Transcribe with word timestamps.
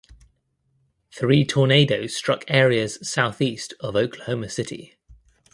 Three 1.11 1.45
tornadoes 1.45 2.15
struck 2.15 2.43
areas 2.47 3.07
southeast 3.07 3.75
of 3.81 3.95
Oklahoma 3.95 4.49
City. 4.49 4.97